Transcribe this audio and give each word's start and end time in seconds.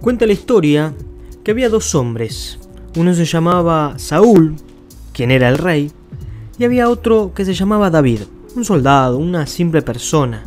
Cuenta 0.00 0.26
la 0.26 0.32
historia 0.32 0.94
que 1.42 1.50
había 1.50 1.68
dos 1.68 1.96
hombres. 1.96 2.60
Uno 2.96 3.14
se 3.14 3.24
llamaba 3.24 3.94
Saúl, 3.98 4.54
quien 5.12 5.32
era 5.32 5.48
el 5.48 5.58
rey, 5.58 5.90
y 6.56 6.64
había 6.64 6.88
otro 6.88 7.32
que 7.34 7.44
se 7.44 7.52
llamaba 7.52 7.90
David, 7.90 8.20
un 8.54 8.64
soldado, 8.64 9.18
una 9.18 9.46
simple 9.48 9.82
persona. 9.82 10.44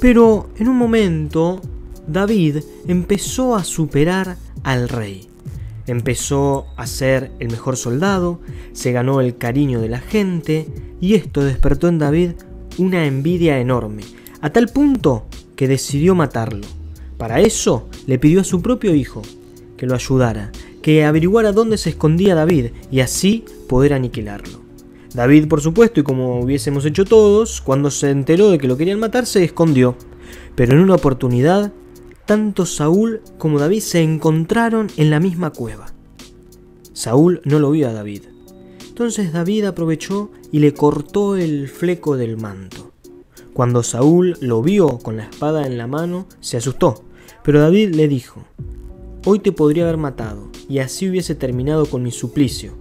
Pero 0.00 0.48
en 0.56 0.68
un 0.68 0.76
momento, 0.78 1.60
David 2.06 2.58
empezó 2.86 3.56
a 3.56 3.64
superar 3.64 4.38
al 4.62 4.88
rey. 4.88 5.28
Empezó 5.86 6.66
a 6.78 6.86
ser 6.86 7.30
el 7.40 7.50
mejor 7.50 7.76
soldado, 7.76 8.40
se 8.72 8.92
ganó 8.92 9.20
el 9.20 9.36
cariño 9.36 9.80
de 9.80 9.90
la 9.90 10.00
gente 10.00 10.66
y 10.98 11.14
esto 11.14 11.44
despertó 11.44 11.88
en 11.88 11.98
David 11.98 12.30
una 12.78 13.04
envidia 13.06 13.58
enorme, 13.58 14.02
a 14.40 14.50
tal 14.50 14.68
punto 14.68 15.26
que 15.56 15.68
decidió 15.68 16.14
matarlo. 16.14 16.77
Para 17.18 17.40
eso 17.40 17.88
le 18.06 18.18
pidió 18.18 18.40
a 18.40 18.44
su 18.44 18.62
propio 18.62 18.94
hijo 18.94 19.22
que 19.76 19.86
lo 19.86 19.94
ayudara, 19.94 20.52
que 20.82 21.04
averiguara 21.04 21.52
dónde 21.52 21.76
se 21.76 21.90
escondía 21.90 22.34
David 22.34 22.66
y 22.90 23.00
así 23.00 23.44
poder 23.68 23.92
aniquilarlo. 23.92 24.60
David, 25.14 25.48
por 25.48 25.60
supuesto, 25.60 26.00
y 26.00 26.02
como 26.02 26.40
hubiésemos 26.40 26.84
hecho 26.84 27.04
todos, 27.04 27.60
cuando 27.60 27.90
se 27.90 28.10
enteró 28.10 28.50
de 28.50 28.58
que 28.58 28.68
lo 28.68 28.76
querían 28.76 29.00
matar, 29.00 29.26
se 29.26 29.42
escondió. 29.42 29.96
Pero 30.54 30.74
en 30.74 30.80
una 30.80 30.94
oportunidad, 30.94 31.72
tanto 32.26 32.66
Saúl 32.66 33.22
como 33.38 33.58
David 33.58 33.80
se 33.80 34.02
encontraron 34.02 34.88
en 34.96 35.10
la 35.10 35.18
misma 35.18 35.50
cueva. 35.50 35.92
Saúl 36.92 37.40
no 37.44 37.58
lo 37.58 37.70
vio 37.70 37.88
a 37.88 37.92
David. 37.92 38.22
Entonces 38.86 39.32
David 39.32 39.64
aprovechó 39.64 40.30
y 40.52 40.58
le 40.58 40.74
cortó 40.74 41.36
el 41.36 41.68
fleco 41.68 42.16
del 42.16 42.36
manto. 42.36 42.92
Cuando 43.54 43.82
Saúl 43.82 44.36
lo 44.40 44.62
vio 44.62 44.98
con 44.98 45.16
la 45.16 45.24
espada 45.24 45.66
en 45.66 45.78
la 45.78 45.86
mano, 45.86 46.26
se 46.40 46.58
asustó, 46.58 47.04
pero 47.48 47.62
David 47.62 47.94
le 47.94 48.08
dijo, 48.08 48.44
Hoy 49.24 49.38
te 49.38 49.52
podría 49.52 49.84
haber 49.84 49.96
matado, 49.96 50.50
y 50.68 50.80
así 50.80 51.08
hubiese 51.08 51.34
terminado 51.34 51.86
con 51.86 52.02
mi 52.02 52.10
suplicio, 52.10 52.74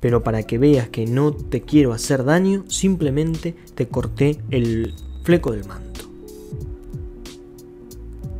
pero 0.00 0.22
para 0.22 0.44
que 0.44 0.56
veas 0.56 0.88
que 0.88 1.04
no 1.04 1.34
te 1.34 1.60
quiero 1.60 1.92
hacer 1.92 2.24
daño, 2.24 2.64
simplemente 2.68 3.54
te 3.74 3.86
corté 3.86 4.38
el 4.50 4.94
fleco 5.24 5.52
del 5.52 5.66
manto. 5.66 6.06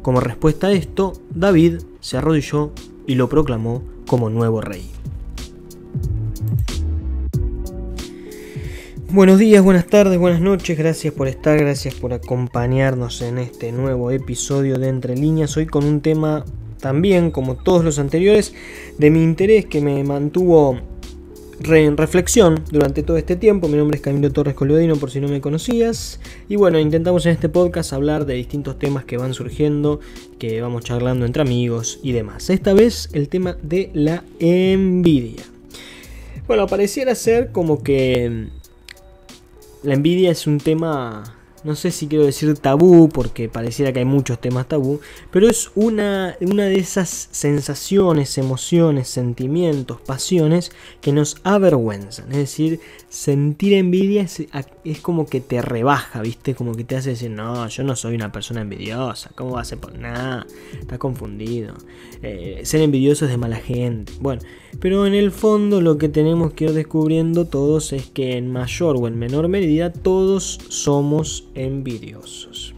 Como 0.00 0.20
respuesta 0.20 0.68
a 0.68 0.72
esto, 0.72 1.12
David 1.34 1.82
se 2.00 2.16
arrodilló 2.16 2.72
y 3.06 3.16
lo 3.16 3.28
proclamó 3.28 3.82
como 4.06 4.30
nuevo 4.30 4.62
rey. 4.62 4.95
Buenos 9.08 9.38
días, 9.38 9.62
buenas 9.62 9.86
tardes, 9.86 10.18
buenas 10.18 10.40
noches, 10.40 10.76
gracias 10.76 11.14
por 11.14 11.28
estar, 11.28 11.56
gracias 11.56 11.94
por 11.94 12.12
acompañarnos 12.12 13.22
en 13.22 13.38
este 13.38 13.70
nuevo 13.70 14.10
episodio 14.10 14.78
de 14.78 14.88
Entre 14.88 15.16
Líneas, 15.16 15.56
hoy 15.56 15.66
con 15.66 15.84
un 15.84 16.00
tema 16.00 16.44
también, 16.80 17.30
como 17.30 17.54
todos 17.54 17.84
los 17.84 18.00
anteriores, 18.00 18.52
de 18.98 19.10
mi 19.10 19.22
interés 19.22 19.66
que 19.66 19.80
me 19.80 20.02
mantuvo 20.02 20.80
en 21.64 21.96
reflexión 21.96 22.60
durante 22.70 23.04
todo 23.04 23.16
este 23.16 23.36
tiempo. 23.36 23.68
Mi 23.68 23.78
nombre 23.78 23.96
es 23.96 24.02
Camilo 24.02 24.30
Torres 24.32 24.54
Coliodino, 24.54 24.96
por 24.96 25.10
si 25.10 25.20
no 25.20 25.28
me 25.28 25.40
conocías. 25.40 26.20
Y 26.48 26.56
bueno, 26.56 26.78
intentamos 26.78 27.24
en 27.26 27.32
este 27.32 27.48
podcast 27.48 27.92
hablar 27.92 28.26
de 28.26 28.34
distintos 28.34 28.78
temas 28.78 29.04
que 29.04 29.16
van 29.16 29.34
surgiendo, 29.34 30.00
que 30.38 30.60
vamos 30.60 30.84
charlando 30.84 31.24
entre 31.24 31.42
amigos 31.42 32.00
y 32.02 32.12
demás. 32.12 32.50
Esta 32.50 32.74
vez 32.74 33.08
el 33.12 33.28
tema 33.28 33.56
de 33.62 33.90
la 33.94 34.24
envidia. 34.40 35.44
Bueno, 36.46 36.66
pareciera 36.66 37.14
ser 37.14 37.50
como 37.50 37.82
que 37.82 38.48
la 39.86 39.94
envidia 39.94 40.32
es 40.32 40.48
un 40.48 40.58
tema 40.58 41.35
no 41.66 41.74
sé 41.74 41.90
si 41.90 42.06
quiero 42.06 42.24
decir 42.24 42.56
tabú, 42.58 43.08
porque 43.08 43.48
pareciera 43.48 43.92
que 43.92 43.98
hay 43.98 44.04
muchos 44.04 44.40
temas 44.40 44.68
tabú, 44.68 45.00
pero 45.32 45.48
es 45.48 45.72
una, 45.74 46.36
una 46.40 46.64
de 46.66 46.76
esas 46.76 47.28
sensaciones, 47.32 48.38
emociones, 48.38 49.08
sentimientos, 49.08 50.00
pasiones 50.00 50.70
que 51.00 51.12
nos 51.12 51.38
avergüenzan. 51.42 52.30
Es 52.30 52.38
decir, 52.38 52.80
sentir 53.08 53.72
envidia 53.74 54.22
es, 54.22 55.00
como 55.00 55.26
que 55.26 55.40
te 55.40 55.60
rebaja, 55.60 56.22
¿viste? 56.22 56.54
Como 56.54 56.74
que 56.74 56.84
te 56.84 56.96
hace 56.96 57.10
decir, 57.10 57.30
no, 57.30 57.66
yo 57.68 57.82
no 57.82 57.96
soy 57.96 58.14
una 58.14 58.30
persona 58.30 58.60
envidiosa, 58.60 59.30
¿cómo 59.34 59.52
va 59.52 59.62
a 59.62 59.64
ser 59.64 59.78
por 59.78 59.98
nada? 59.98 60.46
Estás 60.78 60.98
confundido. 60.98 61.74
Eh, 62.22 62.60
ser 62.64 62.80
envidioso 62.82 63.24
es 63.24 63.32
de 63.32 63.38
mala 63.38 63.56
gente. 63.56 64.12
Bueno, 64.20 64.42
pero 64.80 65.06
en 65.06 65.14
el 65.14 65.32
fondo 65.32 65.80
lo 65.80 65.98
que 65.98 66.08
tenemos 66.08 66.52
que 66.52 66.66
ir 66.66 66.72
descubriendo 66.72 67.46
todos 67.46 67.92
es 67.92 68.06
que 68.06 68.36
en 68.36 68.52
mayor 68.52 68.96
o 68.98 69.08
en 69.08 69.18
menor 69.18 69.48
medida 69.48 69.92
todos 69.92 70.60
somos 70.68 71.48
envidiosos. 71.56 72.74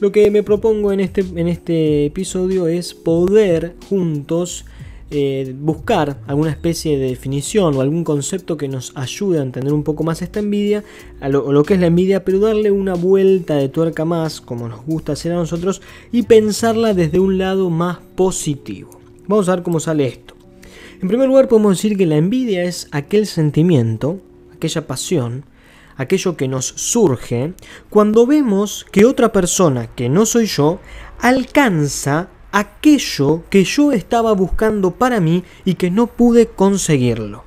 Lo 0.00 0.12
que 0.12 0.30
me 0.30 0.42
propongo 0.42 0.92
en 0.92 1.00
este, 1.00 1.22
en 1.22 1.48
este 1.48 2.06
episodio 2.06 2.66
es 2.66 2.92
poder 2.92 3.74
juntos 3.88 4.66
eh, 5.08 5.54
buscar 5.56 6.18
alguna 6.26 6.50
especie 6.50 6.98
de 6.98 7.08
definición 7.08 7.76
o 7.76 7.80
algún 7.80 8.02
concepto 8.02 8.56
que 8.56 8.66
nos 8.66 8.92
ayude 8.96 9.38
a 9.38 9.42
entender 9.42 9.72
un 9.72 9.84
poco 9.84 10.02
más 10.02 10.20
esta 10.20 10.40
envidia, 10.40 10.82
lo, 11.20 11.52
lo, 11.52 11.62
que 11.62 11.74
es 11.74 11.80
la 11.80 11.86
envidia, 11.86 12.24
pero 12.24 12.40
darle 12.40 12.72
una 12.72 12.94
vuelta 12.94 13.54
de 13.54 13.68
tuerca 13.68 14.04
más, 14.04 14.40
como 14.40 14.68
nos 14.68 14.84
gusta 14.84 15.12
hacer 15.12 15.30
a 15.30 15.36
nosotros, 15.36 15.80
y 16.10 16.22
pensarla 16.24 16.92
desde 16.92 17.20
un 17.20 17.38
lado 17.38 17.70
más 17.70 17.98
positivo. 18.16 19.00
Vamos 19.28 19.48
a 19.48 19.54
ver 19.54 19.62
cómo 19.62 19.78
sale 19.78 20.08
esto. 20.08 20.34
En 21.00 21.08
primer 21.08 21.28
lugar 21.28 21.46
podemos 21.46 21.76
decir 21.76 21.96
que 21.96 22.06
la 22.06 22.16
envidia 22.16 22.64
es 22.64 22.88
aquel 22.90 23.26
sentimiento, 23.26 24.18
aquella 24.54 24.86
pasión, 24.88 25.44
aquello 25.96 26.36
que 26.36 26.48
nos 26.48 26.66
surge 26.66 27.54
cuando 27.90 28.26
vemos 28.26 28.86
que 28.90 29.04
otra 29.04 29.32
persona, 29.32 29.88
que 29.88 30.08
no 30.08 30.26
soy 30.26 30.46
yo, 30.46 30.80
alcanza 31.20 32.28
aquello 32.52 33.42
que 33.50 33.64
yo 33.64 33.92
estaba 33.92 34.32
buscando 34.32 34.92
para 34.92 35.20
mí 35.20 35.44
y 35.64 35.74
que 35.74 35.90
no 35.90 36.06
pude 36.06 36.46
conseguirlo. 36.46 37.44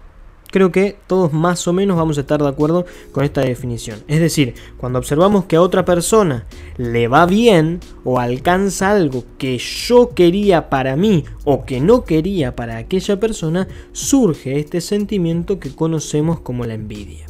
Creo 0.51 0.71
que 0.71 0.97
todos 1.05 1.31
más 1.31 1.67
o 1.67 1.73
menos 1.73 1.95
vamos 1.95 2.17
a 2.17 2.21
estar 2.21 2.41
de 2.41 2.47
acuerdo 2.47 2.85
con 3.11 3.23
esta 3.23 3.41
definición. 3.41 3.99
Es 4.07 4.19
decir, 4.19 4.55
cuando 4.77 4.97
observamos 4.97 5.45
que 5.45 5.55
a 5.55 5.61
otra 5.61 5.85
persona 5.85 6.47
le 6.77 7.07
va 7.07 7.27
bien 7.27 7.79
o 8.03 8.19
alcanza 8.19 8.89
algo 8.89 9.25
que 9.37 9.59
yo 9.59 10.15
quería 10.15 10.69
para 10.69 10.95
mí 10.95 11.23
o 11.43 11.65
que 11.65 11.79
no 11.79 12.03
quería 12.03 12.55
para 12.55 12.77
aquella 12.77 13.19
persona, 13.19 13.67
surge 13.91 14.59
este 14.59 14.81
sentimiento 14.81 15.59
que 15.59 15.75
conocemos 15.75 16.39
como 16.39 16.65
la 16.65 16.73
envidia. 16.73 17.28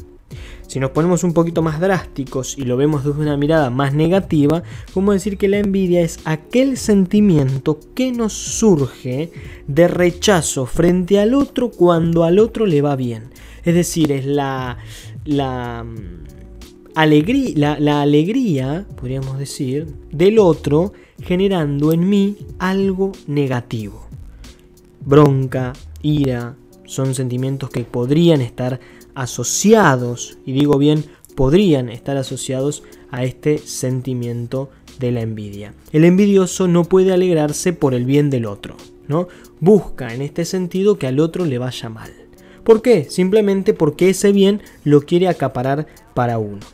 Si 0.70 0.78
nos 0.78 0.92
ponemos 0.92 1.24
un 1.24 1.32
poquito 1.32 1.62
más 1.62 1.80
drásticos 1.80 2.56
y 2.56 2.62
lo 2.62 2.76
vemos 2.76 3.04
desde 3.04 3.20
una 3.20 3.36
mirada 3.36 3.70
más 3.70 3.92
negativa, 3.92 4.62
podemos 4.94 5.14
decir 5.16 5.36
que 5.36 5.48
la 5.48 5.58
envidia 5.58 6.00
es 6.00 6.20
aquel 6.24 6.76
sentimiento 6.76 7.80
que 7.92 8.12
nos 8.12 8.34
surge 8.34 9.32
de 9.66 9.88
rechazo 9.88 10.66
frente 10.66 11.18
al 11.18 11.34
otro 11.34 11.72
cuando 11.72 12.22
al 12.22 12.38
otro 12.38 12.66
le 12.66 12.82
va 12.82 12.94
bien. 12.94 13.30
Es 13.64 13.74
decir, 13.74 14.12
es 14.12 14.24
la, 14.26 14.78
mm, 15.26 16.94
alegría, 16.94 17.76
la 17.80 18.00
alegría, 18.00 18.86
podríamos 18.94 19.40
decir, 19.40 19.88
del 20.12 20.38
otro 20.38 20.92
generando 21.20 21.90
en 21.90 22.08
mí 22.08 22.36
algo 22.60 23.10
negativo. 23.26 24.06
Bronca, 25.04 25.72
ira, 26.00 26.54
son 26.90 27.14
sentimientos 27.14 27.70
que 27.70 27.84
podrían 27.84 28.40
estar 28.40 28.80
asociados, 29.14 30.38
y 30.44 30.50
digo 30.50 30.76
bien, 30.76 31.04
podrían 31.36 31.88
estar 31.88 32.16
asociados 32.16 32.82
a 33.12 33.22
este 33.22 33.58
sentimiento 33.58 34.70
de 34.98 35.12
la 35.12 35.20
envidia. 35.20 35.72
El 35.92 36.04
envidioso 36.04 36.66
no 36.66 36.82
puede 36.82 37.12
alegrarse 37.12 37.72
por 37.72 37.94
el 37.94 38.06
bien 38.06 38.28
del 38.28 38.44
otro, 38.44 38.76
¿no? 39.06 39.28
Busca 39.60 40.12
en 40.12 40.20
este 40.20 40.44
sentido 40.44 40.98
que 40.98 41.06
al 41.06 41.20
otro 41.20 41.44
le 41.44 41.58
vaya 41.58 41.88
mal. 41.88 42.10
¿Por 42.64 42.82
qué? 42.82 43.04
Simplemente 43.08 43.72
porque 43.72 44.10
ese 44.10 44.32
bien 44.32 44.60
lo 44.82 45.02
quiere 45.02 45.28
acaparar 45.28 45.86
para 46.12 46.38
uno. 46.38 46.66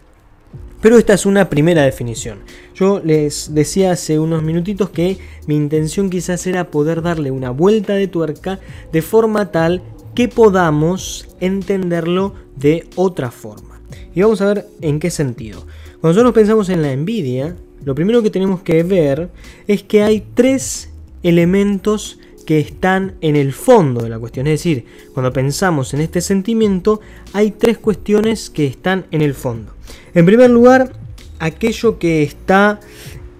Pero 0.80 0.96
esta 0.96 1.12
es 1.12 1.26
una 1.26 1.50
primera 1.50 1.82
definición. 1.82 2.38
Yo 2.74 3.02
les 3.04 3.54
decía 3.54 3.92
hace 3.92 4.18
unos 4.18 4.42
minutitos 4.42 4.88
que 4.88 5.18
mi 5.46 5.56
intención 5.56 6.08
quizás 6.08 6.46
era 6.46 6.70
poder 6.70 7.02
darle 7.02 7.30
una 7.30 7.50
vuelta 7.50 7.94
de 7.94 8.08
tuerca 8.08 8.60
de 8.92 9.02
forma 9.02 9.52
tal 9.52 9.82
que 10.16 10.28
podamos 10.28 11.28
entenderlo 11.40 12.34
de 12.56 12.88
otra 12.96 13.30
forma. 13.30 13.80
Y 14.14 14.22
vamos 14.22 14.40
a 14.40 14.46
ver 14.46 14.66
en 14.80 14.98
qué 14.98 15.10
sentido. 15.10 15.66
Cuando 16.00 16.14
nosotros 16.14 16.34
pensamos 16.34 16.70
en 16.70 16.82
la 16.82 16.90
envidia, 16.90 17.54
lo 17.84 17.94
primero 17.94 18.22
que 18.22 18.30
tenemos 18.30 18.62
que 18.62 18.82
ver 18.82 19.30
es 19.68 19.82
que 19.82 20.02
hay 20.02 20.24
tres 20.34 20.90
elementos 21.22 22.18
que 22.46 22.58
están 22.58 23.16
en 23.20 23.36
el 23.36 23.52
fondo 23.52 24.02
de 24.02 24.08
la 24.08 24.18
cuestión. 24.18 24.46
Es 24.46 24.60
decir, 24.60 24.86
cuando 25.12 25.32
pensamos 25.32 25.92
en 25.92 26.00
este 26.00 26.22
sentimiento, 26.22 27.00
hay 27.34 27.50
tres 27.50 27.76
cuestiones 27.76 28.48
que 28.48 28.66
están 28.66 29.04
en 29.10 29.20
el 29.20 29.34
fondo. 29.34 29.74
En 30.14 30.24
primer 30.24 30.48
lugar, 30.48 30.92
aquello 31.38 31.98
que 31.98 32.22
está 32.22 32.80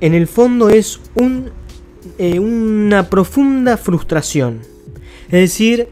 en 0.03 0.13
el 0.13 0.27
fondo 0.27 0.69
es 0.69 1.01
un, 1.15 1.51
eh, 2.19 2.39
una 2.39 3.09
profunda 3.09 3.79
frustración. 3.79 4.61
Es 5.27 5.41
decir, 5.41 5.89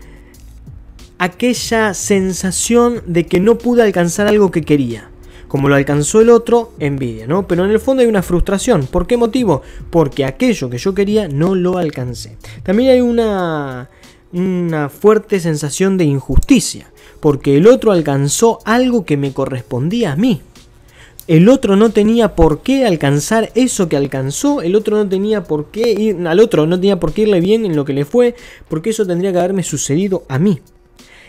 aquella 1.25 1.95
sensación 1.95 3.03
de 3.07 3.25
que 3.25 3.41
no 3.41 3.57
pude 3.57 3.83
alcanzar 3.83 4.27
algo 4.27 4.51
que 4.51 4.63
quería. 4.63 5.11
como 5.49 5.69
lo 5.69 5.77
alcanzó 5.77 6.21
el 6.21 6.31
otro, 6.31 6.73
envidia, 6.81 7.29
¿no? 7.29 7.47
Pero 7.47 7.65
en 7.65 7.71
el 7.71 7.79
fondo 7.79 8.03
hay 8.03 8.09
una 8.09 8.25
frustración. 8.25 8.89
¿Por 8.89 9.07
qué 9.07 9.17
motivo? 9.17 9.63
Porque 9.89 10.25
aquello 10.25 10.69
que 10.69 10.79
yo 10.79 10.95
quería 10.95 11.29
no 11.29 11.55
lo 11.55 11.79
alcancé. 11.79 12.37
También 12.65 12.91
hay 12.91 13.01
una, 13.01 13.89
una 14.33 14.89
fuerte 14.89 15.39
sensación 15.39 15.97
de 15.97 16.07
injusticia, 16.07 16.91
porque 17.21 17.57
el 17.57 17.69
otro 17.69 17.93
alcanzó 17.93 18.59
algo 18.65 19.05
que 19.05 19.17
me 19.17 19.33
correspondía 19.33 20.13
a 20.13 20.17
mí. 20.17 20.43
El 21.29 21.49
otro 21.49 21.77
no 21.77 21.91
tenía 21.91 22.35
por 22.35 22.63
qué 22.63 22.85
alcanzar 22.85 23.53
eso 23.55 23.89
que 23.89 23.97
alcanzó, 23.97 24.61
el 24.61 24.75
otro 24.75 24.97
no 24.97 25.09
tenía 25.09 25.45
por 25.45 25.67
qué 25.67 25.93
ir, 25.93 26.27
al 26.27 26.41
otro 26.41 26.67
no 26.67 26.81
tenía 26.81 26.99
por 26.99 27.13
qué 27.13 27.23
irle 27.23 27.41
bien 27.41 27.65
en 27.65 27.77
lo 27.77 27.85
que 27.85 27.93
le 27.93 28.05
fue, 28.05 28.35
porque 28.69 28.91
eso 28.91 29.07
tendría 29.07 29.31
que 29.31 29.39
haberme 29.39 29.63
sucedido 29.63 30.25
a 30.29 30.41
mí. 30.41 30.61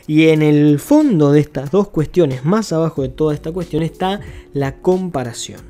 Y 0.08 0.28
en 0.28 0.42
el 0.42 0.80
fondo 0.80 1.32
de 1.32 1.40
estas 1.40 1.72
dos 1.72 1.90
cuestiones, 1.90 2.46
más 2.46 2.72
abajo 2.74 3.02
de 3.02 3.10
toda 3.10 3.34
esta 3.34 3.52
cuestión, 3.52 3.84
está 3.84 4.20
la 4.54 4.78
comparación. 4.82 5.62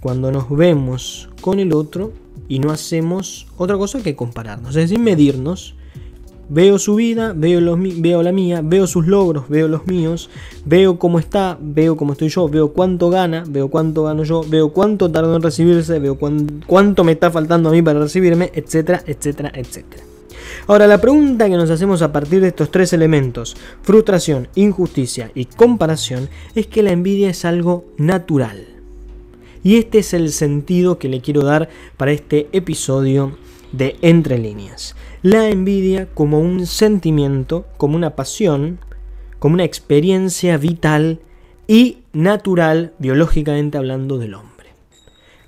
Cuando 0.00 0.30
nos 0.30 0.48
vemos 0.50 1.28
con 1.40 1.58
el 1.58 1.72
otro 1.72 2.12
y 2.48 2.58
no 2.58 2.70
hacemos 2.70 3.46
otra 3.56 3.76
cosa 3.76 4.02
que 4.02 4.16
compararnos, 4.16 4.70
es 4.70 4.88
decir, 4.88 4.98
medirnos 4.98 5.74
Veo 6.52 6.80
su 6.80 6.96
vida, 6.96 7.32
veo, 7.32 7.60
la 7.60 8.32
mía, 8.32 8.60
veo 8.60 8.88
sus 8.88 9.06
logros, 9.06 9.48
veo 9.48 9.68
los 9.68 9.86
míos, 9.86 10.28
veo 10.64 10.98
cómo 10.98 11.20
está, 11.20 11.56
veo 11.60 11.96
cómo 11.96 12.14
estoy 12.14 12.28
yo, 12.28 12.48
veo 12.48 12.72
cuánto 12.72 13.08
gana, 13.08 13.44
veo 13.46 13.68
cuánto 13.68 14.02
gano 14.02 14.24
yo, 14.24 14.42
veo 14.42 14.72
cuánto 14.72 15.08
tardo 15.12 15.36
en 15.36 15.42
recibirse, 15.42 16.00
veo 16.00 16.18
cuánto 16.66 17.04
me 17.04 17.12
está 17.12 17.30
faltando 17.30 17.68
a 17.68 17.72
mí 17.72 17.82
para 17.82 18.00
recibirme, 18.00 18.50
etcétera, 18.52 19.00
etcétera, 19.06 19.52
etcétera. 19.54 20.09
Ahora, 20.66 20.86
la 20.86 21.00
pregunta 21.00 21.48
que 21.48 21.56
nos 21.56 21.70
hacemos 21.70 22.02
a 22.02 22.12
partir 22.12 22.40
de 22.40 22.48
estos 22.48 22.70
tres 22.70 22.92
elementos, 22.92 23.56
frustración, 23.82 24.48
injusticia 24.54 25.30
y 25.34 25.46
comparación, 25.46 26.28
es 26.54 26.66
que 26.66 26.82
la 26.82 26.92
envidia 26.92 27.30
es 27.30 27.44
algo 27.44 27.84
natural. 27.96 28.66
Y 29.62 29.76
este 29.76 29.98
es 29.98 30.14
el 30.14 30.30
sentido 30.32 30.98
que 30.98 31.08
le 31.08 31.20
quiero 31.20 31.42
dar 31.42 31.68
para 31.96 32.12
este 32.12 32.48
episodio 32.52 33.36
de 33.72 33.96
Entre 34.00 34.38
líneas 34.38 34.96
la 35.22 35.48
envidia 35.48 36.06
como 36.06 36.40
un 36.40 36.66
sentimiento, 36.66 37.66
como 37.76 37.96
una 37.96 38.16
pasión, 38.16 38.78
como 39.38 39.54
una 39.54 39.64
experiencia 39.64 40.56
vital 40.56 41.20
y 41.66 41.98
natural, 42.12 42.94
biológicamente 42.98 43.78
hablando, 43.78 44.18
del 44.18 44.34
hombre. 44.34 44.59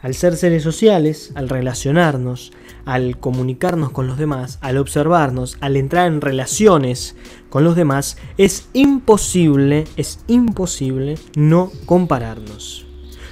Al 0.02 0.14
ser 0.14 0.36
seres 0.36 0.64
sociales, 0.64 1.30
al 1.36 1.48
relacionarnos, 1.48 2.52
al 2.84 3.18
comunicarnos 3.18 3.92
con 3.92 4.08
los 4.08 4.18
demás, 4.18 4.58
al 4.60 4.78
observarnos, 4.78 5.56
al 5.60 5.76
entrar 5.76 6.08
en 6.08 6.20
relaciones 6.20 7.14
con 7.50 7.62
los 7.62 7.76
demás, 7.76 8.16
es 8.36 8.68
imposible, 8.72 9.84
es 9.96 10.18
imposible 10.26 11.14
no 11.36 11.70
compararnos. 11.86 12.84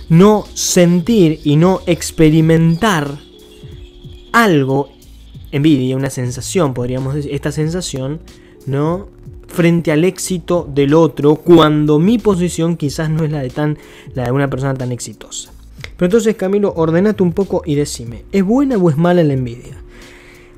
No 0.09 0.45
sentir 0.55 1.41
y 1.43 1.57
no 1.57 1.81
experimentar 1.87 3.19
algo 4.33 4.91
envidia, 5.51 5.97
una 5.97 6.11
sensación, 6.11 6.73
podríamos 6.73 7.15
decir, 7.15 7.35
esta 7.35 7.51
sensación, 7.51 8.21
¿no? 8.67 9.09
frente 9.49 9.91
al 9.91 10.05
éxito 10.05 10.69
del 10.73 10.95
otro 10.95 11.35
cuando 11.35 11.99
mi 11.99 12.19
posición 12.19 12.77
quizás 12.77 13.11
no 13.11 13.25
es 13.25 13.33
la 13.33 13.43
de 13.43 13.51
tan 13.51 13.79
la 14.15 14.27
de 14.27 14.31
una 14.31 14.49
persona 14.49 14.75
tan 14.75 14.93
exitosa. 14.93 15.51
Pero 16.00 16.06
entonces, 16.06 16.35
Camilo, 16.35 16.73
ordenate 16.76 17.23
un 17.23 17.35
poco 17.35 17.61
y 17.67 17.75
decime, 17.75 18.25
¿es 18.32 18.43
buena 18.43 18.79
o 18.79 18.88
es 18.88 18.97
mala 18.97 19.23
la 19.23 19.35
envidia? 19.35 19.76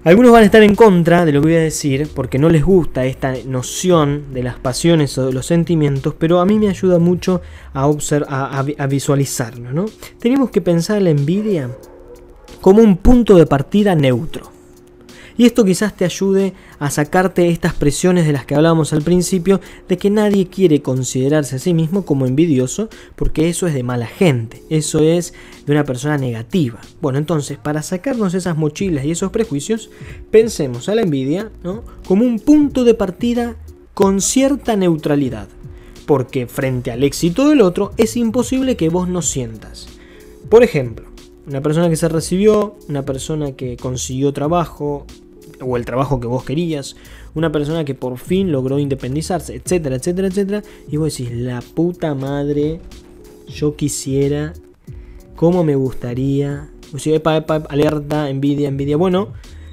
Algunos 0.04 0.30
van 0.30 0.44
a 0.44 0.46
estar 0.46 0.62
en 0.62 0.76
contra 0.76 1.24
de 1.24 1.32
lo 1.32 1.40
que 1.40 1.48
voy 1.48 1.56
a 1.56 1.62
decir 1.62 2.08
porque 2.14 2.38
no 2.38 2.48
les 2.48 2.64
gusta 2.64 3.06
esta 3.06 3.34
noción 3.44 4.32
de 4.32 4.44
las 4.44 4.60
pasiones 4.60 5.18
o 5.18 5.26
de 5.26 5.32
los 5.32 5.44
sentimientos, 5.44 6.14
pero 6.16 6.38
a 6.38 6.46
mí 6.46 6.60
me 6.60 6.68
ayuda 6.68 7.00
mucho 7.00 7.40
a, 7.74 7.90
a, 8.28 8.64
a 8.78 8.86
visualizarlo. 8.86 9.72
¿no? 9.72 9.86
Tenemos 10.20 10.50
que 10.50 10.60
pensar 10.60 11.02
la 11.02 11.10
envidia 11.10 11.70
como 12.60 12.80
un 12.80 12.96
punto 12.96 13.34
de 13.34 13.44
partida 13.44 13.96
neutro. 13.96 14.51
Y 15.36 15.46
esto 15.46 15.64
quizás 15.64 15.96
te 15.96 16.04
ayude 16.04 16.52
a 16.78 16.90
sacarte 16.90 17.48
estas 17.48 17.74
presiones 17.74 18.26
de 18.26 18.32
las 18.32 18.46
que 18.46 18.54
hablábamos 18.54 18.92
al 18.92 19.02
principio, 19.02 19.60
de 19.88 19.96
que 19.96 20.10
nadie 20.10 20.48
quiere 20.48 20.82
considerarse 20.82 21.56
a 21.56 21.58
sí 21.58 21.74
mismo 21.74 22.04
como 22.04 22.26
envidioso, 22.26 22.88
porque 23.16 23.48
eso 23.48 23.66
es 23.66 23.74
de 23.74 23.82
mala 23.82 24.06
gente, 24.06 24.62
eso 24.68 25.00
es 25.00 25.34
de 25.66 25.72
una 25.72 25.84
persona 25.84 26.18
negativa. 26.18 26.80
Bueno, 27.00 27.18
entonces, 27.18 27.58
para 27.58 27.82
sacarnos 27.82 28.34
esas 28.34 28.56
mochilas 28.56 29.04
y 29.04 29.12
esos 29.12 29.30
prejuicios, 29.30 29.90
pensemos 30.30 30.88
a 30.88 30.94
la 30.94 31.02
envidia 31.02 31.50
¿no? 31.62 31.82
como 32.06 32.24
un 32.24 32.38
punto 32.38 32.84
de 32.84 32.94
partida 32.94 33.56
con 33.94 34.20
cierta 34.20 34.76
neutralidad, 34.76 35.48
porque 36.06 36.46
frente 36.46 36.90
al 36.90 37.04
éxito 37.04 37.48
del 37.48 37.60
otro 37.60 37.92
es 37.96 38.16
imposible 38.16 38.76
que 38.76 38.88
vos 38.88 39.08
no 39.08 39.22
sientas. 39.22 39.86
Por 40.48 40.62
ejemplo, 40.62 41.06
una 41.46 41.60
persona 41.60 41.88
que 41.88 41.96
se 41.96 42.08
recibió, 42.08 42.76
una 42.88 43.04
persona 43.04 43.52
que 43.52 43.76
consiguió 43.76 44.32
trabajo, 44.32 45.06
o 45.62 45.76
el 45.76 45.84
trabajo 45.84 46.20
que 46.20 46.26
vos 46.26 46.44
querías, 46.44 46.96
una 47.34 47.52
persona 47.52 47.84
que 47.84 47.94
por 47.94 48.18
fin 48.18 48.52
logró 48.52 48.78
independizarse, 48.78 49.54
etcétera, 49.54 49.96
etcétera, 49.96 50.28
etcétera, 50.28 50.62
y 50.90 50.96
vos 50.96 51.16
decís, 51.16 51.32
la 51.32 51.60
puta 51.60 52.14
madre, 52.14 52.80
yo 53.48 53.76
quisiera, 53.76 54.52
cómo 55.36 55.64
me 55.64 55.76
gustaría, 55.76 56.68
o 56.94 56.98
sea, 56.98 57.20
alerta, 57.68 58.28
envidia, 58.28 58.68
envidia, 58.68 58.96
bueno, 58.96 59.28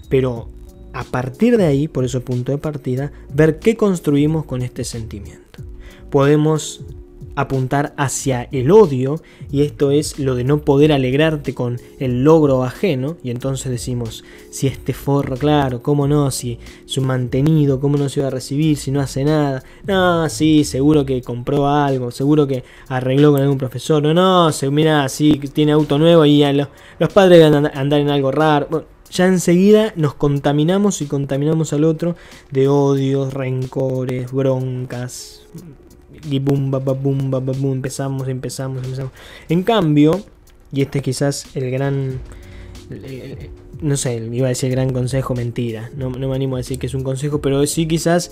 pero 0.10 0.48
a 0.94 1.04
partir 1.04 1.58
de 1.58 1.66
ahí, 1.66 1.88
por 1.88 2.06
eso 2.06 2.22
punto 2.22 2.52
de 2.52 2.58
partida, 2.58 3.12
ver 3.34 3.60
qué 3.60 3.76
construimos 3.76 4.46
con 4.46 4.62
este 4.62 4.84
sentimiento. 4.84 5.64
Podemos 6.10 6.82
apuntar 7.40 7.94
hacia 7.96 8.50
el 8.52 8.70
odio 8.70 9.22
y 9.52 9.62
esto 9.62 9.92
es 9.92 10.20
lo 10.20 10.36
de 10.36 10.44
no 10.44 10.62
poder 10.62 10.92
alegrarte 10.92 11.54
con 11.54 11.80
el 12.00 12.24
logro 12.24 12.64
ajeno 12.64 13.18
y 13.24 13.32
entonces 13.32 13.72
decimos 13.72 14.24
si 14.50 14.68
este 14.68 14.94
forro 14.94 15.38
claro 15.38 15.82
cómo 15.82 16.08
no 16.08 16.32
si 16.32 16.60
su 16.86 17.02
mantenido 17.02 17.80
cómo 17.80 17.98
no 17.98 18.10
se 18.10 18.22
va 18.22 18.28
a 18.28 18.32
recibir 18.32 18.78
si 18.78 18.92
no 18.92 19.00
hace 19.00 19.24
nada. 19.24 19.64
No 19.86 20.28
sí 20.30 20.64
seguro 20.64 21.06
que 21.06 21.22
compró 21.22 21.68
algo 21.68 22.12
seguro 22.12 22.46
que 22.46 22.64
arregló 22.88 23.32
con 23.32 23.42
algún 23.42 23.58
profesor. 23.58 24.04
No 24.04 24.14
no 24.14 24.52
se 24.52 24.70
mira 24.70 25.08
sí 25.08 25.40
tiene 25.54 25.72
auto 25.72 25.98
nuevo 25.98 26.26
y 26.26 26.44
los, 26.54 26.68
los 27.00 27.14
padres 27.14 27.50
van 27.50 27.66
a 27.66 27.70
andar 27.70 28.02
en 28.02 28.10
algo 28.10 28.32
raro. 28.32 28.86
Ya 29.12 29.26
enseguida 29.26 29.94
nos 29.96 30.14
contaminamos 30.14 31.02
y 31.02 31.08
contaminamos 31.08 31.74
al 31.74 31.84
otro 31.84 32.16
de 32.52 32.68
odios, 32.68 33.34
rencores, 33.34 34.32
broncas, 34.32 35.48
y 36.30 36.40
boom, 36.40 36.72
ba, 36.72 36.80
ba, 36.80 36.96
empezamos, 37.72 38.28
empezamos, 38.28 38.84
empezamos. 38.84 39.12
En 39.48 39.64
cambio, 39.64 40.22
y 40.72 40.82
este 40.82 41.00
es 41.00 41.04
quizás 41.04 41.46
el 41.56 41.72
gran, 41.72 42.20
no 43.82 43.98
sé, 43.98 44.28
iba 44.32 44.48
a 44.48 44.50
decir 44.50 44.72
gran 44.72 44.92
consejo, 44.92 45.36
mentira, 45.36 45.92
no, 45.96 46.10
no 46.10 46.30
me 46.30 46.36
animo 46.36 46.56
a 46.56 46.60
decir 46.60 46.80
que 46.80 46.88
es 46.88 46.94
un 46.94 47.04
consejo, 47.04 47.42
pero 47.42 47.66
sí 47.66 47.88
quizás 47.88 48.32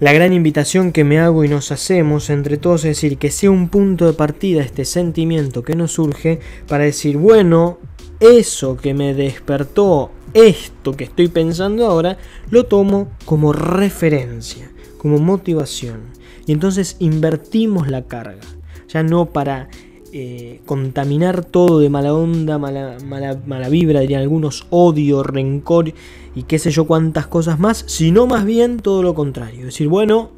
la 0.00 0.12
gran 0.12 0.32
invitación 0.32 0.92
que 0.92 1.02
me 1.02 1.18
hago 1.18 1.44
y 1.44 1.48
nos 1.48 1.72
hacemos 1.72 2.30
entre 2.30 2.56
todos 2.56 2.84
es 2.84 2.96
decir, 2.96 3.18
que 3.18 3.30
sea 3.30 3.50
un 3.50 3.68
punto 3.68 4.06
de 4.06 4.12
partida 4.12 4.62
este 4.62 4.84
sentimiento 4.84 5.62
que 5.64 5.74
nos 5.74 5.92
surge 5.92 6.38
para 6.68 6.84
decir, 6.84 7.16
bueno, 7.16 7.78
eso 8.20 8.76
que 8.76 8.94
me 8.94 9.14
despertó 9.14 10.12
esto 10.34 10.92
que 10.92 11.04
estoy 11.04 11.28
pensando 11.28 11.86
ahora, 11.86 12.18
lo 12.50 12.66
tomo 12.66 13.08
como 13.24 13.52
referencia, 13.52 14.70
como 14.98 15.18
motivación. 15.18 16.00
Y 16.46 16.52
entonces 16.52 16.96
invertimos 16.98 17.88
la 17.88 18.02
carga, 18.02 18.40
ya 18.88 19.02
no 19.02 19.26
para 19.26 19.68
eh, 20.12 20.62
contaminar 20.64 21.44
todo 21.44 21.80
de 21.80 21.90
mala 21.90 22.14
onda, 22.14 22.56
mala, 22.56 22.96
mala, 23.04 23.38
mala 23.46 23.68
vibra, 23.68 24.00
dirían 24.00 24.22
algunos, 24.22 24.66
odio, 24.70 25.22
rencor 25.22 25.92
y 26.34 26.42
qué 26.44 26.58
sé 26.58 26.70
yo 26.70 26.86
cuántas 26.86 27.26
cosas 27.26 27.58
más, 27.58 27.84
sino 27.86 28.26
más 28.26 28.46
bien 28.46 28.78
todo 28.78 29.02
lo 29.02 29.14
contrario. 29.14 29.60
Es 29.60 29.66
decir, 29.66 29.88
bueno, 29.88 30.30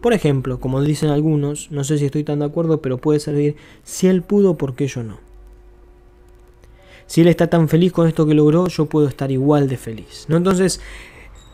por 0.00 0.12
ejemplo, 0.12 0.58
como 0.58 0.82
dicen 0.82 1.10
algunos, 1.10 1.70
no 1.70 1.84
sé 1.84 1.98
si 1.98 2.06
estoy 2.06 2.24
tan 2.24 2.40
de 2.40 2.46
acuerdo, 2.46 2.82
pero 2.82 2.98
puede 2.98 3.20
servir, 3.20 3.54
si 3.84 4.08
él 4.08 4.22
pudo, 4.22 4.56
¿por 4.56 4.74
qué 4.74 4.88
yo 4.88 5.04
no? 5.04 5.18
Si 7.12 7.20
él 7.20 7.28
está 7.28 7.46
tan 7.46 7.68
feliz 7.68 7.92
con 7.92 8.08
esto 8.08 8.24
que 8.24 8.32
logró, 8.32 8.68
yo 8.68 8.86
puedo 8.86 9.06
estar 9.06 9.30
igual 9.30 9.68
de 9.68 9.76
feliz. 9.76 10.24
¿no? 10.28 10.38
Entonces, 10.38 10.80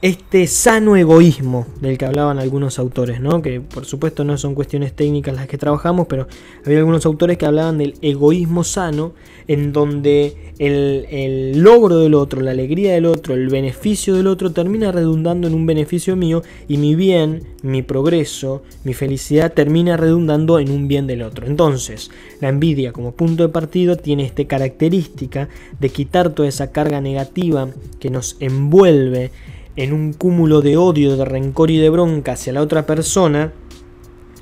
este 0.00 0.46
sano 0.46 0.96
egoísmo 0.96 1.66
del 1.80 1.98
que 1.98 2.06
hablaban 2.06 2.38
algunos 2.38 2.78
autores, 2.78 3.20
¿no? 3.20 3.42
que 3.42 3.60
por 3.60 3.84
supuesto 3.84 4.22
no 4.22 4.38
son 4.38 4.54
cuestiones 4.54 4.92
técnicas 4.92 5.34
las 5.34 5.48
que 5.48 5.58
trabajamos, 5.58 6.06
pero 6.06 6.28
había 6.64 6.78
algunos 6.78 7.04
autores 7.04 7.36
que 7.36 7.46
hablaban 7.46 7.78
del 7.78 7.94
egoísmo 8.00 8.62
sano, 8.62 9.12
en 9.48 9.72
donde 9.72 10.52
el, 10.58 11.62
logro 11.62 11.98
del 11.98 12.14
otro, 12.14 12.42
la 12.42 12.52
alegría 12.52 12.92
del 12.92 13.06
otro, 13.06 13.34
el 13.34 13.48
beneficio 13.48 14.14
del 14.14 14.26
otro 14.26 14.52
termina 14.52 14.92
redundando 14.92 15.48
en 15.48 15.54
un 15.54 15.66
beneficio 15.66 16.14
mío 16.14 16.42
y 16.68 16.76
mi 16.76 16.94
bien, 16.94 17.42
mi 17.62 17.82
progreso, 17.82 18.62
mi 18.84 18.94
felicidad 18.94 19.52
termina 19.52 19.96
redundando 19.96 20.58
en 20.58 20.70
un 20.70 20.86
bien 20.86 21.06
del 21.06 21.22
otro. 21.22 21.46
Entonces, 21.46 22.10
la 22.40 22.50
envidia 22.50 22.92
como 22.92 23.12
punto 23.12 23.42
de 23.42 23.48
partido 23.48 23.96
tiene 23.96 24.24
esta 24.24 24.44
característica 24.44 25.48
de 25.80 25.88
quitar 25.88 26.30
toda 26.30 26.48
esa 26.48 26.70
carga 26.70 27.00
negativa 27.00 27.68
que 27.98 28.10
nos 28.10 28.36
envuelve 28.38 29.30
en 29.78 29.92
un 29.92 30.12
cúmulo 30.12 30.60
de 30.60 30.76
odio, 30.76 31.16
de 31.16 31.24
rencor 31.24 31.70
y 31.70 31.78
de 31.78 31.88
bronca 31.88 32.32
hacia 32.32 32.52
la 32.52 32.62
otra 32.62 32.84
persona 32.84 33.52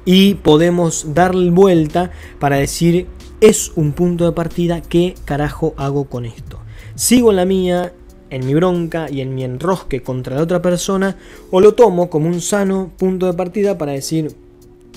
y 0.07 0.35
podemos 0.35 1.12
darle 1.12 1.50
vuelta 1.50 2.11
para 2.38 2.57
decir 2.57 3.07
es 3.43 3.71
un 3.76 3.93
punto 3.93 4.25
de 4.25 4.33
partida, 4.33 4.81
¿qué 4.81 5.14
carajo 5.26 5.75
hago 5.76 6.07
con 6.07 6.25
esto? 6.25 6.59
¿Sigo 6.95 7.33
en 7.33 7.37
la 7.37 7.45
mía, 7.45 7.93
en 8.31 8.47
mi 8.47 8.55
bronca 8.55 9.11
y 9.11 9.21
en 9.21 9.35
mi 9.35 9.45
enrosque 9.45 10.02
contra 10.02 10.37
la 10.37 10.43
otra 10.43 10.62
persona 10.62 11.19
o 11.50 11.61
lo 11.61 11.75
tomo 11.75 12.09
como 12.09 12.28
un 12.28 12.40
sano 12.40 12.90
punto 12.97 13.26
de 13.26 13.35
partida 13.35 13.76
para 13.76 13.93
decir 13.93 14.35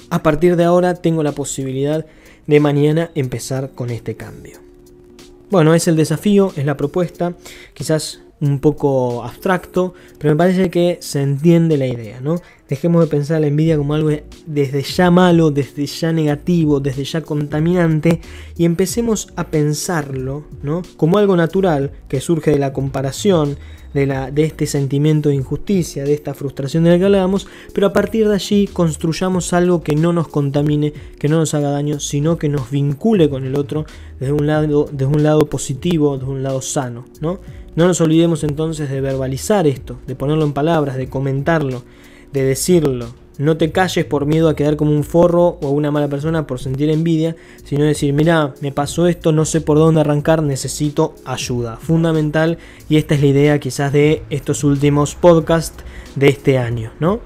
a 0.10 0.24
partir 0.24 0.56
de 0.56 0.64
ahora 0.64 0.96
tengo 0.96 1.22
la 1.22 1.34
posibilidad 1.34 2.06
de 2.48 2.60
mañana 2.62 3.12
empezar 3.14 3.72
con 3.76 3.90
este 3.90 4.16
cambio? 4.16 4.60
Bueno, 5.50 5.74
es 5.74 5.90
el 5.90 5.98
desafío, 5.98 6.54
es 6.56 6.66
la 6.66 6.78
propuesta. 6.78 7.36
Quizás 7.74 8.22
un 8.42 8.60
poco 8.60 9.24
abstracto, 9.24 9.94
pero 10.18 10.34
me 10.34 10.38
parece 10.38 10.70
que 10.70 10.98
se 11.02 11.22
entiende 11.22 11.78
la 11.78 11.88
idea, 11.88 12.22
¿no? 12.22 12.36
Dejemos 12.68 13.02
de 13.02 13.08
pensar 13.08 13.42
la 13.42 13.48
envidia 13.48 13.78
como 13.78 13.96
algo 13.96 14.12
desde 14.46 14.84
ya 14.84 15.12
malo, 15.12 15.52
desde 15.52 15.86
ya 15.86 16.12
negativo, 16.14 16.80
desde 16.80 17.04
ya 17.04 17.22
contaminante 17.22 18.22
y 18.58 18.66
empecemos 18.66 19.30
a 19.36 19.48
pensarlo, 19.48 20.46
¿no? 20.64 20.84
Como 20.96 21.18
algo 21.18 21.36
natural 21.36 21.92
que 22.08 22.22
surge 22.22 22.52
de 22.52 22.60
la 22.60 22.72
comparación, 22.72 23.58
de, 23.94 24.06
la, 24.06 24.32
de 24.32 24.44
este 24.44 24.68
sentimiento 24.68 25.30
de 25.30 25.36
injusticia, 25.36 26.04
de 26.04 26.14
esta 26.14 26.34
frustración 26.34 26.84
de 26.84 26.92
la 26.92 27.00
que 27.00 27.06
hablábamos, 27.06 27.48
pero 27.74 27.88
a 27.88 27.94
partir 27.94 28.28
de 28.28 28.36
allí 28.36 28.68
construyamos 28.68 29.54
algo 29.54 29.82
que 29.82 29.96
no 29.96 30.14
nos 30.14 30.28
contamine, 30.28 30.94
que 31.18 31.28
no 31.28 31.38
nos 31.38 31.54
haga 31.54 31.72
daño, 31.72 32.00
sino 32.00 32.38
que 32.38 32.50
nos 32.50 32.70
vincule 32.70 33.30
con 33.30 33.46
el 33.46 33.56
otro 33.56 33.86
desde 34.20 34.34
un 34.34 34.48
lado, 34.48 34.88
desde 34.92 35.06
un 35.06 35.24
lado 35.24 35.48
positivo, 35.48 36.18
desde 36.18 36.32
un 36.32 36.44
lado 36.44 36.62
sano, 36.62 37.06
¿no? 37.20 37.40
No 37.80 37.88
nos 37.88 38.02
olvidemos 38.02 38.44
entonces 38.44 38.90
de 38.90 39.00
verbalizar 39.00 39.66
esto, 39.66 40.00
de 40.06 40.14
ponerlo 40.14 40.44
en 40.44 40.52
palabras, 40.52 40.98
de 40.98 41.08
comentarlo, 41.08 41.84
de 42.34 42.44
decirlo. 42.44 43.06
No 43.38 43.56
te 43.56 43.72
calles 43.72 44.04
por 44.04 44.26
miedo 44.26 44.50
a 44.50 44.56
quedar 44.58 44.76
como 44.76 44.92
un 44.92 45.06
forro 45.06 45.58
o 45.62 45.70
una 45.70 45.90
mala 45.90 46.10
persona 46.10 46.46
por 46.46 46.60
sentir 46.60 46.90
envidia, 46.90 47.38
sino 47.64 47.86
decir, 47.86 48.12
mira, 48.12 48.54
me 48.60 48.74
pasó 48.74 49.08
esto, 49.08 49.32
no 49.32 49.46
sé 49.46 49.62
por 49.62 49.78
dónde 49.78 50.02
arrancar, 50.02 50.44
necesito 50.44 51.16
ayuda. 51.24 51.78
Fundamental 51.78 52.58
y 52.90 52.98
esta 52.98 53.16
es 53.16 53.22
la 53.22 53.28
idea 53.28 53.60
quizás 53.60 53.94
de 53.94 54.24
estos 54.30 54.66
últimos 54.66 55.16
podcasts 55.16 55.82
de 56.16 56.28
este 56.28 56.58
año, 56.58 56.92
¿no? 57.00 57.22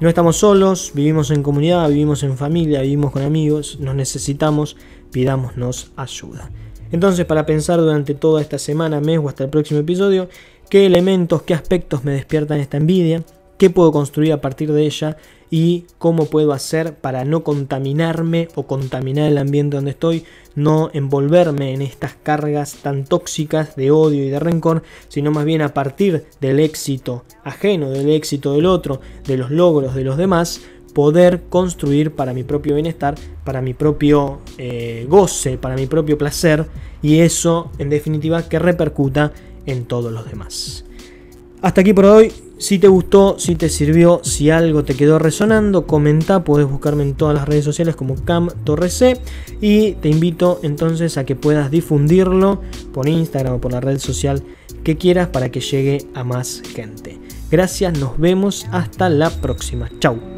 No 0.00 0.08
estamos 0.08 0.38
solos, 0.38 0.92
vivimos 0.94 1.30
en 1.30 1.42
comunidad, 1.42 1.90
vivimos 1.90 2.22
en 2.22 2.38
familia, 2.38 2.80
vivimos 2.80 3.12
con 3.12 3.20
amigos, 3.20 3.78
nos 3.80 3.94
necesitamos, 3.94 4.78
pidámonos 5.12 5.92
ayuda. 5.94 6.50
Entonces, 6.92 7.26
para 7.26 7.46
pensar 7.46 7.78
durante 7.80 8.14
toda 8.14 8.40
esta 8.40 8.58
semana, 8.58 9.00
mes 9.00 9.18
o 9.18 9.28
hasta 9.28 9.44
el 9.44 9.50
próximo 9.50 9.80
episodio, 9.80 10.28
qué 10.70 10.86
elementos, 10.86 11.42
qué 11.42 11.54
aspectos 11.54 12.04
me 12.04 12.12
despiertan 12.12 12.60
esta 12.60 12.76
envidia, 12.76 13.22
qué 13.58 13.70
puedo 13.70 13.92
construir 13.92 14.32
a 14.32 14.40
partir 14.40 14.72
de 14.72 14.86
ella 14.86 15.16
y 15.50 15.86
cómo 15.98 16.26
puedo 16.26 16.52
hacer 16.52 16.94
para 16.94 17.24
no 17.24 17.42
contaminarme 17.42 18.48
o 18.54 18.66
contaminar 18.66 19.28
el 19.28 19.38
ambiente 19.38 19.76
donde 19.76 19.92
estoy, 19.92 20.24
no 20.54 20.90
envolverme 20.92 21.72
en 21.72 21.82
estas 21.82 22.14
cargas 22.14 22.76
tan 22.82 23.04
tóxicas 23.04 23.74
de 23.76 23.90
odio 23.90 24.24
y 24.24 24.30
de 24.30 24.40
rencor, 24.40 24.82
sino 25.08 25.30
más 25.30 25.44
bien 25.44 25.62
a 25.62 25.74
partir 25.74 26.26
del 26.40 26.60
éxito 26.60 27.24
ajeno, 27.44 27.90
del 27.90 28.10
éxito 28.10 28.52
del 28.52 28.66
otro, 28.66 29.00
de 29.26 29.36
los 29.36 29.50
logros 29.50 29.94
de 29.94 30.04
los 30.04 30.16
demás, 30.16 30.60
poder 30.94 31.44
construir 31.48 32.12
para 32.12 32.32
mi 32.32 32.42
propio 32.42 32.74
bienestar, 32.74 33.14
para 33.44 33.62
mi 33.62 33.74
propio 33.74 34.38
eh, 34.58 35.06
goce, 35.08 35.58
para 35.58 35.76
mi 35.76 35.86
propio 35.86 36.18
placer 36.18 36.66
y 37.02 37.20
eso 37.20 37.70
en 37.78 37.90
definitiva 37.90 38.48
que 38.48 38.58
repercuta 38.58 39.32
en 39.66 39.84
todos 39.84 40.12
los 40.12 40.28
demás. 40.28 40.84
Hasta 41.60 41.80
aquí 41.80 41.92
por 41.92 42.04
hoy. 42.06 42.32
Si 42.58 42.80
te 42.80 42.88
gustó, 42.88 43.38
si 43.38 43.54
te 43.54 43.68
sirvió, 43.68 44.20
si 44.24 44.50
algo 44.50 44.82
te 44.82 44.94
quedó 44.94 45.20
resonando, 45.20 45.86
comenta, 45.86 46.42
puedes 46.42 46.68
buscarme 46.68 47.04
en 47.04 47.14
todas 47.14 47.36
las 47.36 47.46
redes 47.46 47.64
sociales 47.64 47.94
como 47.94 48.16
Cam 48.16 48.48
y 49.60 49.92
te 49.92 50.08
invito 50.08 50.58
entonces 50.64 51.18
a 51.18 51.24
que 51.24 51.36
puedas 51.36 51.70
difundirlo 51.70 52.60
por 52.92 53.08
Instagram 53.08 53.54
o 53.54 53.60
por 53.60 53.70
la 53.70 53.80
red 53.80 53.98
social 53.98 54.42
que 54.82 54.96
quieras 54.96 55.28
para 55.28 55.50
que 55.50 55.60
llegue 55.60 56.04
a 56.14 56.24
más 56.24 56.62
gente. 56.74 57.16
Gracias, 57.48 57.96
nos 57.96 58.18
vemos 58.18 58.66
hasta 58.72 59.08
la 59.08 59.30
próxima. 59.30 59.88
Chau. 60.00 60.37